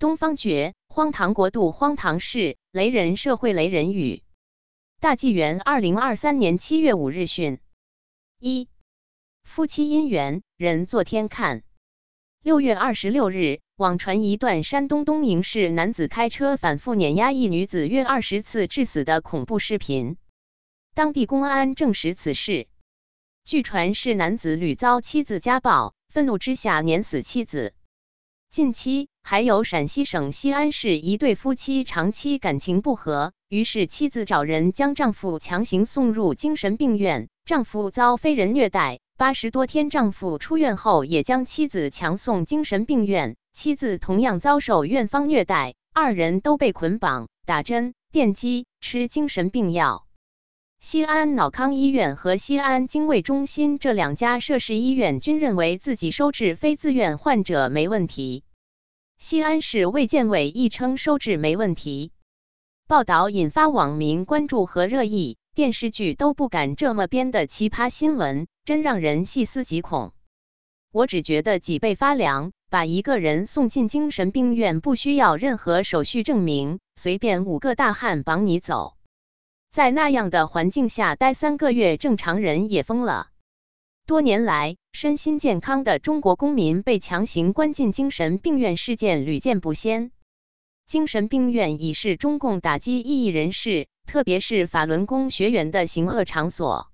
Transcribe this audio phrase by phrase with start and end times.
[0.00, 4.22] 东方觉，荒唐国度，荒唐事，雷人社会，雷人语。
[4.98, 7.58] 大纪元二零二三年七月五日讯：
[8.38, 8.70] 一、
[9.44, 11.64] 夫妻姻缘，人做天看。
[12.42, 20.16] 六月二十六日，网传一段山东东营市男子开车反复碾压一女子约二十次致死的恐怖视频。
[20.94, 22.68] 当地公安证实此事。
[23.44, 27.74] 据传是男子屡遭妻子家暴，愤怒之下碾死妻子。
[28.48, 38.98] 近期还有陕西省西安市一对夫妻长期感情不和，于是妻子找人将丈夫强行送入精神病院，丈夫遭非人虐待。
[39.16, 50.06] 八十多天，丈夫出院后也将妻子强送精神病院，妻子同样遭受院方虐待，二人都被捆绑、打针、电击、吃精神病药。
[50.80, 58.44] 西安脑康医院和西安精卫中心这两家涉事医院均认为自己收治非自愿患者没问题。
[59.22, 62.10] 西安市卫健委亦称收治没问题。
[62.88, 70.12] 报道引发网民关注和热议，电视剧都不敢这么编的奇葩新闻，真让人细思极恐。
[70.90, 78.94] 我只觉得脊背发凉，把一个人送进精神病院不需要任何手续证明，随便五个大汉绑你走。
[79.70, 83.28] 在那样的环境下待三个月，正常人也疯了。
[84.10, 90.10] 多年来，身心健康的中国公民被强行关进精神病院事件屡见不鲜。
[90.84, 96.90] 精神病院已是中共打击异议人士，特别是法轮功学员的行恶场所。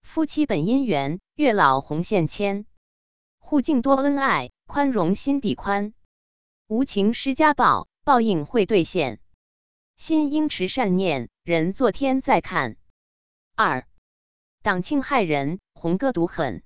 [0.00, 2.64] 夫妻本姻缘，月老红线牵，
[3.38, 5.92] 互敬多恩爱，宽容心底宽。
[6.66, 9.20] 无情施家暴，报应会兑现。
[9.98, 12.78] 心应持善念，人做天在看。
[13.54, 13.86] 二，
[14.62, 16.62] 党庆害人，红歌毒狠。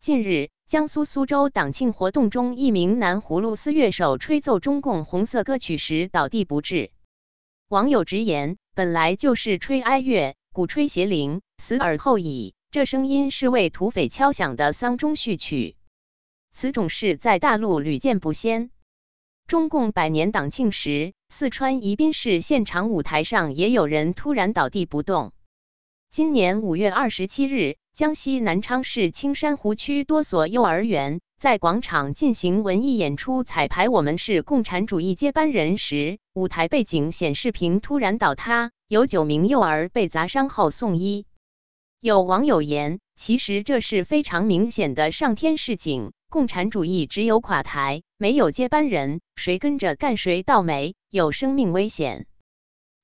[0.00, 6.92] 近日，江苏苏州党庆活动中，一名南葫芦丝乐手吹奏中共红色歌曲时倒地不治。
[7.68, 12.54] 网友直言：“本来就是吹哀乐，鼓吹邪灵，死而后已。
[12.70, 15.76] 这声音是为土匪敲响的丧钟序曲。”
[16.52, 18.70] 此种事在大陆屡见不鲜。
[19.48, 25.32] 中共百年党庆时，四川宜宾市现场舞台上也有人突然倒地不动。
[26.10, 41.26] 今年五月二十七日，江西南昌市青山湖区多所幼儿园在广场进行文艺演出，彩排“我们是共产主义接班人”时，舞台背景显示屏突然倒塌，有九名幼儿被砸伤后送医。
[42.00, 52.26] 有网友言：“其实这是非常明显的上天示警。”共产主义只有垮台，没有接班人，谁跟着干谁倒霉，有生命危险。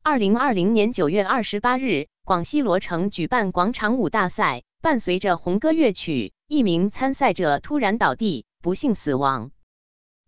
[0.05, 9.51] 二零二零年九月二十八日，广西罗城举办广场舞大赛，伴随着红歌乐曲，一名参赛者突然倒地，不幸死亡。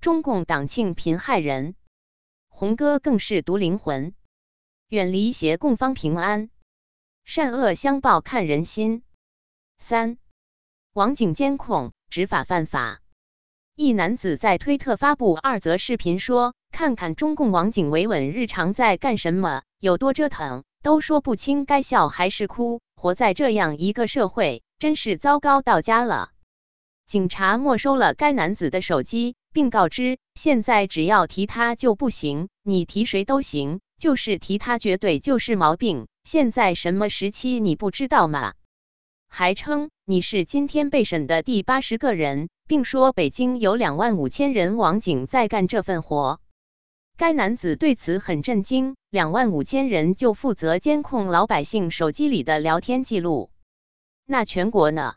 [0.00, 1.74] 中共党庆贫害人，
[2.48, 4.14] 红歌更是毒灵魂。
[4.88, 6.48] 远离邪共方平安，
[7.26, 9.02] 善恶相报看人心。
[9.76, 10.16] 三，
[10.94, 11.92] 网警监控。
[12.08, 13.02] 执法犯法，
[13.74, 22.80] 一男子在推特发布二则视频，说：“看看中共网警维稳日常在干什么，有多折腾，都说不清该笑还是哭。
[22.96, 26.30] 活在这样一个社会，真是糟糕到家了。”
[27.06, 36.08] 警察没收了该男子的手机，并告知：“现在只要提他就不行，你提谁都行，就是提他绝对就是毛病。
[36.24, 38.54] 现在什么时期你不知道吗？”
[39.28, 46.40] 还称你是今天被审的第八十个人，并说北京有两万五千人网警在干这份活。
[47.18, 53.50] 该男子对此很震惊，两万五千人就负责监控老百姓手机里的聊天记录，
[54.26, 55.14] 那全国呢？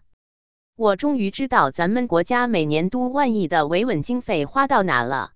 [0.78, 5.32] 我终于知道咱们国家每年都万亿的维稳经费花到哪了。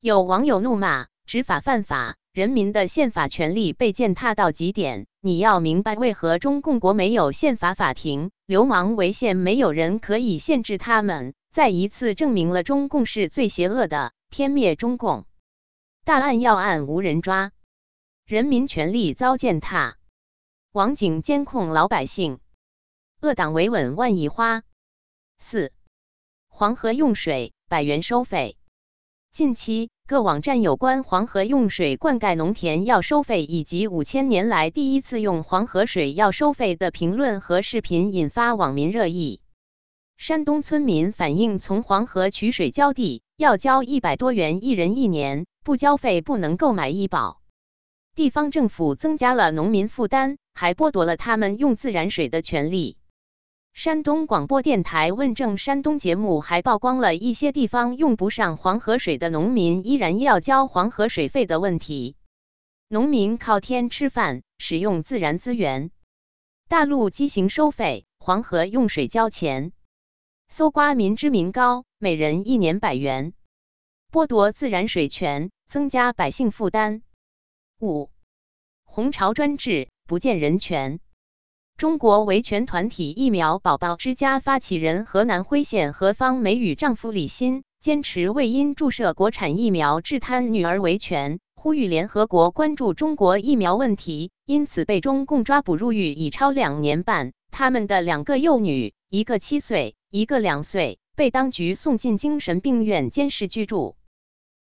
[0.00, 2.16] 有网友怒骂：执法犯法。
[2.32, 15.26] 人民的宪法权利被践踏到极点，你要明白为何中共国没有宪法法庭，流氓违宪没有人可以限制他们，再一次证明了中共是最邪恶的，天灭中共！
[16.04, 17.52] 大案要案无人抓，
[18.26, 19.98] 人民权利遭践踏，
[20.72, 22.40] 网警监控老百姓，
[23.20, 24.64] 恶党维稳万亿花。
[25.38, 25.72] 四，
[26.48, 28.56] 黄河用水百元收费，
[29.30, 29.90] 近期。
[30.08, 39.40] 各网站有关黄河用水灌溉农田要收费，以及五千年来第一次用黄河水要收费的评论和视频引发网民热议。
[40.16, 47.40] 山东村民反映，从黄河取水浇地要交一百多元一人一年，不交费不能购买医保。
[48.14, 52.98] 地方政府增加了农民负担，还剥夺了他们用自然水的权利。
[53.72, 62.16] 山东广播电台《问政山东》节目还曝光了一些地方用不上黄河水的农民依然要交黄河水费的问题。
[62.88, 65.90] 农民靠天吃饭，使用自然资源，
[66.68, 69.72] 大陆畸形收费，黄河用水交钱，
[70.48, 73.32] 搜刮民脂民膏，每人一年百元，
[74.12, 77.00] 剥夺自然水权，增加百姓负担。
[77.80, 78.10] 五，
[78.84, 81.00] 红潮专制，不见人权。
[81.78, 97.32] 中国维权团体疫苗宝宝之家发起人河南辉县何芳梅与丈夫李鑫坚持为因注射国产疫苗致瘫女儿维权，呼吁联合国关注中国疫苗问题，因此被中共抓捕入狱已超两年半。
[97.50, 103.96] 他们的两个幼女，一个七岁，一个两岁，被当局送进精神病院监视居住。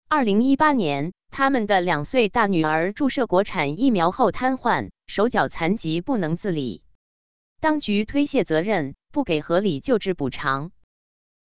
[0.10, 6.86] 二零一八年，他们的两岁大女儿注射国产疫苗后瘫痪，手脚残疾，不能自理。
[7.60, 10.72] 当局推卸责任，不给合理救治补偿。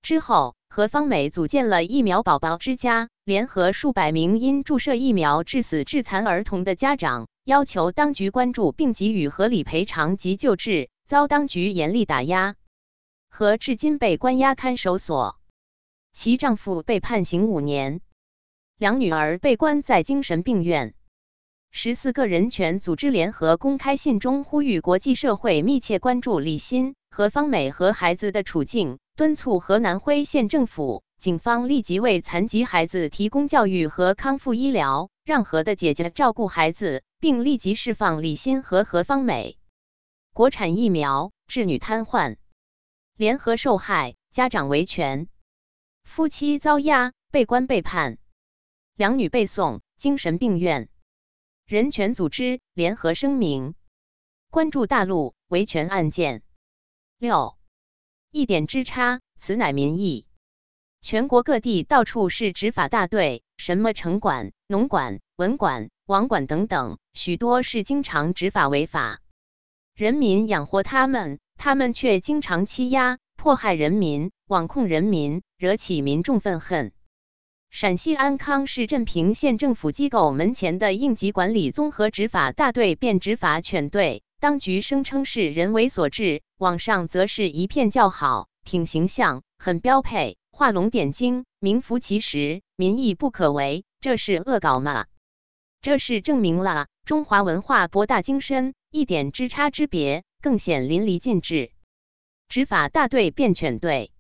[0.00, 12.54] 之后，何方美组建了疫苗宝宝之家，联合数百名因注射疫苗致死致残儿童的家长，要求当局关注并给予合理赔偿及救治，遭当局严厉打压。
[13.28, 15.40] 何至今被关押看守所，
[16.12, 18.00] 其丈夫被判刑五年，
[18.82, 20.94] 两女儿被关在精神病院。
[21.70, 39.58] 十四个人权组织联合公开信中呼吁国际社会密切关注李欣、何方美和孩子的处境，敦促河南辉县政府、警方立即为残疾孩子提供教育和康复医疗，让何的姐姐照顾孩子，并立即释放李欣和何方美。
[40.34, 42.34] 国产疫苗致女瘫痪，
[43.16, 45.28] 联合受害家长维权，
[46.02, 48.18] 夫妻遭压被关被判，
[48.94, 50.88] 两女被送精神病院。
[51.66, 53.74] 人权组织联合声明，
[54.50, 56.42] 关注大陆维权案件。
[57.18, 57.56] 六，
[58.30, 60.26] 一点之差，此乃民意。
[61.00, 69.20] 全国各地到处是执法大队，什么城管、农管、文管、网管等等，许多是经常执法违法，
[69.94, 76.92] 人民养活他们，他们却经常欺压、迫害人民，网控人民，惹起民众愤恨。
[77.72, 93.84] 陕西安康市镇平县政府机构门前的应急管理综合执法大队变执法犬队，当局声称是人为所致，网上则是一片叫好，挺形象，很标配，画龙点睛，名副其实，民意不可违。
[94.02, 95.06] 这是恶搞吗？
[95.80, 101.72] 这是证明了中华文化博大精深，一点之差之别更显淋漓尽致。
[102.50, 104.12] 执法大队变犬队，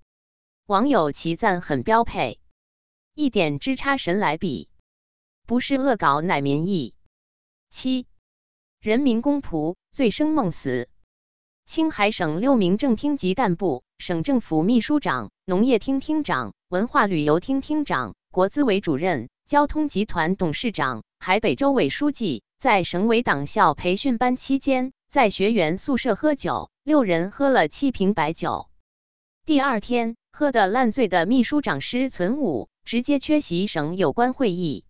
[0.66, 2.38] 网友齐赞很标配。
[3.14, 4.70] 一点之差，神来比，
[5.46, 6.94] 不是恶搞乃民意。
[7.68, 8.06] 七，
[8.80, 10.88] 人民公仆醉生梦死。
[11.66, 28.70] 青海省六名正厅级干部、省政府秘书长、农业厅厅长、文化旅游厅厅长、国资委主任、交通集团董事长、海北州委书记，在省委党校培训班期间，在学员宿舍喝酒，六人喝了七瓶白酒。
[29.44, 32.70] 第二天，喝得烂醉的秘书长施存武。
[32.84, 34.84] 直接缺席省有关会议，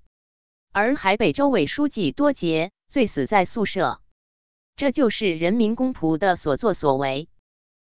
[0.72, 4.00] 而海北州委书记多杰醉死在宿舍。
[4.74, 7.28] 这就是人民公仆的所作所为。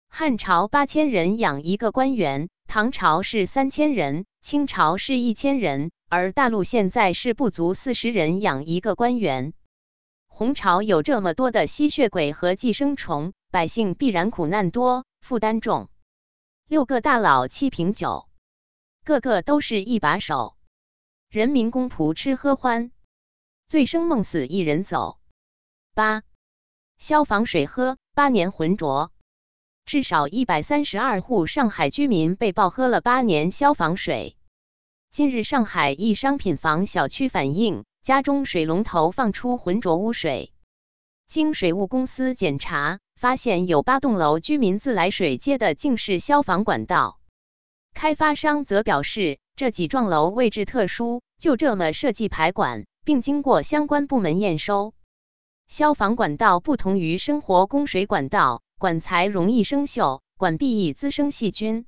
[0.07, 9.54] 汉朝八千人养一个官员，唐朝是三千人，清朝是一千人，而大陆现在是不足四十人养一个官员。
[10.28, 15.90] 红朝有这么多的吸血鬼和寄生虫，百姓必然苦难多，负担重。
[16.69, 18.29] 六个大佬七瓶酒。
[19.09, 20.56] 个个都是一把手，
[21.31, 22.92] 人民公仆吃喝欢，
[23.66, 25.18] 醉生梦死一人走。
[25.95, 26.21] 八，
[26.99, 29.11] 消防水喝八年浑浊，
[29.83, 34.37] 至少一百三十二户上海居民被曝喝了八年消防水。
[35.09, 40.54] 近日，上海一商品房小区反映，家中水龙头放出浑浊污水，
[41.28, 47.19] 经水务公司检查，发现有八栋楼居民自来水接的竟是消防管道。
[47.99, 54.94] 开发商则表示，这几幢楼位置特殊，就这么设计排管，并经过相关部门验收。
[55.68, 61.85] 消防管道不同于生活供水管道，管材容易生锈，管壁易滋生细菌。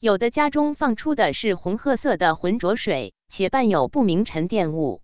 [0.00, 5.02] 有的家中放出的是红褐色的浑浊水，且伴有不明沉淀物。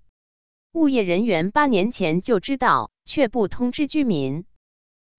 [0.73, 4.45] 物业人员八年前就知道，却不通知居民。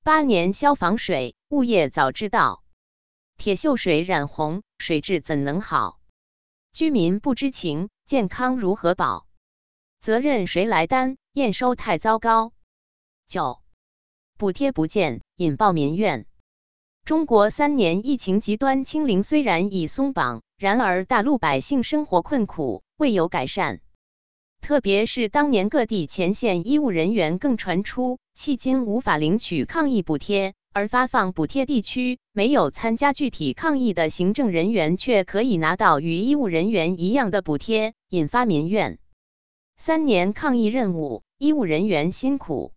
[0.03, 2.63] 八年消防水，物业早知道。
[3.37, 5.99] 铁锈水染红，水质怎能好？
[6.71, 9.25] 居民不知情，健康如何保？
[9.99, 11.17] 责任谁来担？
[11.33, 12.53] 验收太糟糕。
[13.25, 13.63] 九，
[14.37, 16.27] 补贴不见，引爆民怨。
[17.03, 23.81] 中国三年疫情极端清零虽然已松绑，然而大陆百姓生活困苦，未有改善。
[24.61, 38.99] 特别是当年各地前线医务人员更传出，迄今无法领取抗疫补贴，而发放补贴地区没有参加具体抗疫的行政人员却可以拿到与医务人员一样的补贴，引发民怨。
[39.77, 42.73] 三年抗疫任务，医务人员辛苦，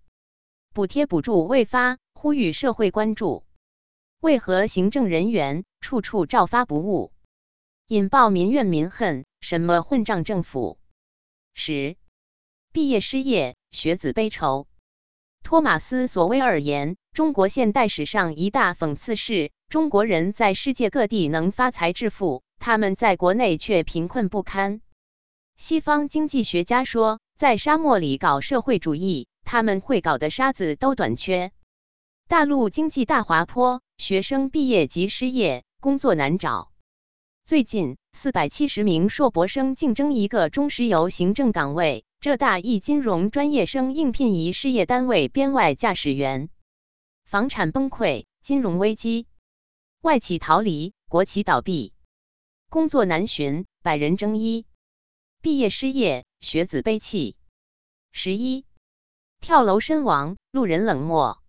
[0.73, 3.45] 补贴补助未发，呼吁社会关注。
[4.21, 7.11] 为何行政人员处处照发不误，
[7.89, 9.25] 引爆民怨民恨？
[9.41, 10.79] 什么混账政府？
[11.53, 11.97] 十
[12.73, 14.69] 毕业失业，学子悲愁。
[15.43, 24.81] 托马斯·索威尔言：“中国现代史上一大讽刺是，中国人在世界各地能发财致富，他们在国内却贫困不堪。”
[25.59, 31.51] 西方经济学家说，在沙漠里搞社会主义，他们会搞的沙子都短缺。
[32.29, 36.71] 大陆经济大滑坡，学生毕业即失业，工作难找。
[37.45, 46.49] 最近，四百七十名硕博生竞争一个中石油行政岗位，浙大一金融专业生应聘一事业单位编外驾驶员。
[47.29, 49.27] 房产崩溃，金融危机，
[50.01, 51.93] 外企逃离，国企倒闭，
[52.71, 54.65] 工作难寻，百人争一。
[55.43, 57.37] 毕业失业，学子悲泣。
[58.13, 58.65] 十一，
[59.43, 61.43] 跳楼身亡，路人冷漠。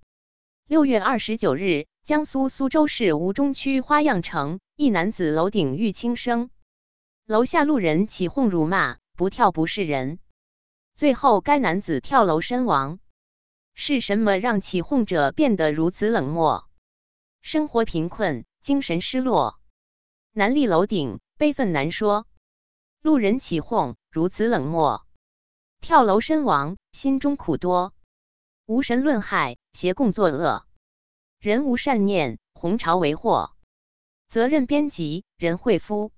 [0.68, 6.50] 六月二十九日，江苏苏州市吴中区花样城一男子楼顶遇轻生，
[7.26, 10.20] 楼下路人起哄辱骂，不跳不是人。
[10.94, 13.00] 最后该男子跳楼身亡。
[13.82, 16.70] 是什么让起哄者变得如此冷漠？
[17.42, 19.62] 生活贫困，精神失落，
[20.34, 22.28] 难立楼顶，悲愤难说。
[23.02, 25.08] 路人起哄，如此冷漠，
[25.80, 27.94] 跳楼身亡，心中苦多。
[28.66, 30.66] 无神论害，邪共作恶，
[31.40, 33.56] 人无善念，红潮为祸。
[34.28, 36.12] 责任编辑：任慧夫。